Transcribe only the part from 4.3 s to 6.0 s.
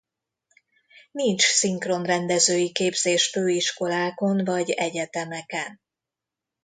vagy egyetemeken.